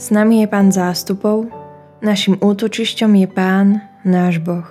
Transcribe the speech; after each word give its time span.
S 0.00 0.08
nami 0.08 0.40
je 0.40 0.48
Pán 0.48 0.72
zástupov, 0.72 1.52
našim 2.00 2.40
útočišťom 2.40 3.20
je 3.20 3.28
Pán, 3.28 3.84
náš 4.00 4.40
Boh. 4.40 4.64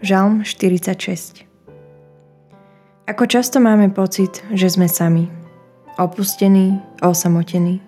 Žalm 0.00 0.48
46 0.48 1.44
Ako 3.04 3.28
často 3.28 3.60
máme 3.60 3.92
pocit, 3.92 4.40
že 4.48 4.72
sme 4.72 4.88
sami, 4.88 5.28
opustení, 6.00 6.80
osamotení. 7.04 7.84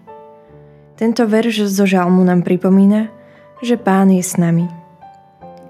Tento 1.00 1.24
verš 1.24 1.72
zo 1.72 1.88
žalmu 1.88 2.20
nám 2.20 2.44
pripomína, 2.44 3.08
že 3.64 3.80
Pán 3.80 4.12
je 4.12 4.20
s 4.20 4.36
nami. 4.36 4.68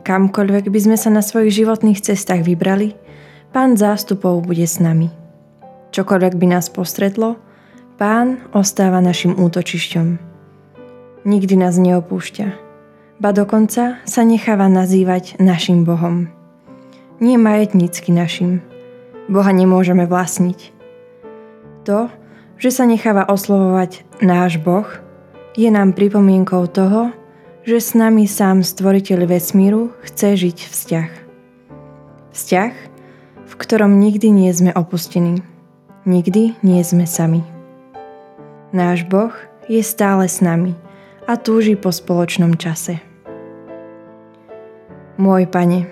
Kamkoľvek 0.02 0.66
by 0.66 0.80
sme 0.82 0.96
sa 0.98 1.14
na 1.14 1.22
svojich 1.22 1.62
životných 1.62 2.02
cestách 2.02 2.42
vybrali, 2.42 2.98
Pán 3.54 3.78
zástupov 3.78 4.42
bude 4.42 4.66
s 4.66 4.82
nami. 4.82 5.14
Čokoľvek 5.94 6.34
by 6.34 6.58
nás 6.58 6.66
postretlo, 6.74 7.38
Pán 8.02 8.50
ostáva 8.50 8.98
našim 8.98 9.38
útočišťom. 9.38 10.25
Nikdy 11.26 11.58
nás 11.58 11.74
neopúšťa, 11.74 12.54
ba 13.18 13.34
dokonca 13.34 13.98
sa 14.06 14.22
necháva 14.22 14.70
nazývať 14.70 15.34
našim 15.42 15.82
Bohom. 15.82 16.30
Nie 17.18 17.34
majetnícky 17.34 18.14
našim. 18.14 18.62
Boha 19.26 19.50
nemôžeme 19.50 20.06
vlastniť. 20.06 20.70
To, 21.82 22.06
že 22.62 22.70
sa 22.70 22.86
necháva 22.86 23.26
oslovovať 23.26 24.06
náš 24.22 24.62
Boh, 24.62 24.86
je 25.58 25.66
nám 25.66 25.98
pripomienkou 25.98 26.70
toho, 26.70 27.10
že 27.66 27.82
s 27.82 27.98
nami 27.98 28.30
sám 28.30 28.62
stvoriteľ 28.62 29.26
vesmíru 29.26 29.90
chce 30.06 30.38
žiť 30.46 30.58
vzťah. 30.70 31.10
Vzťah, 32.38 32.72
v 33.50 33.52
ktorom 33.58 33.98
nikdy 33.98 34.30
nie 34.30 34.54
sme 34.54 34.70
opustení. 34.70 35.42
Nikdy 36.06 36.62
nie 36.62 36.80
sme 36.86 37.02
sami. 37.02 37.42
Náš 38.70 39.02
Boh 39.10 39.34
je 39.66 39.82
stále 39.82 40.30
s 40.30 40.38
nami 40.38 40.85
a 41.26 41.34
túži 41.34 41.74
po 41.74 41.90
spoločnom 41.90 42.54
čase. 42.54 43.02
Môj 45.18 45.50
Pane, 45.50 45.90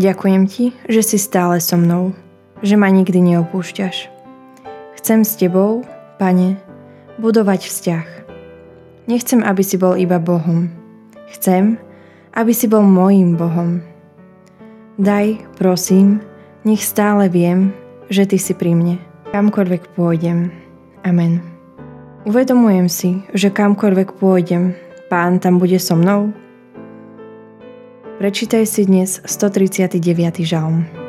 ďakujem 0.00 0.42
Ti, 0.48 0.64
že 0.88 1.02
si 1.04 1.18
stále 1.20 1.60
so 1.60 1.76
mnou, 1.76 2.16
že 2.64 2.80
ma 2.80 2.88
nikdy 2.88 3.20
neopúšťaš. 3.20 4.08
Chcem 4.96 5.26
s 5.26 5.36
Tebou, 5.36 5.84
Pane, 6.16 6.56
budovať 7.20 7.68
vzťah. 7.68 8.06
Nechcem, 9.10 9.40
aby 9.44 9.62
si 9.66 9.76
bol 9.76 9.98
iba 9.98 10.22
Bohom. 10.22 10.70
Chcem, 11.34 11.76
aby 12.32 12.52
si 12.54 12.70
bol 12.70 12.86
môjim 12.86 13.34
Bohom. 13.34 13.82
Daj, 15.00 15.42
prosím, 15.58 16.22
nech 16.62 16.84
stále 16.84 17.26
viem, 17.26 17.74
že 18.06 18.22
Ty 18.28 18.38
si 18.38 18.52
pri 18.54 18.76
mne, 18.76 18.96
kamkoľvek 19.34 19.98
pôjdem. 19.98 20.54
Amen. 21.02 21.49
Uvedomujem 22.28 22.86
si, 22.92 23.24
že 23.32 23.48
kamkoľvek 23.48 24.20
pôjdem, 24.20 24.76
Pán 25.10 25.42
tam 25.42 25.58
bude 25.58 25.80
so 25.82 25.98
mnou? 25.98 26.30
Prečítaj 28.22 28.62
si 28.62 28.86
dnes 28.86 29.18
139. 29.26 29.98
žalm. 30.46 30.99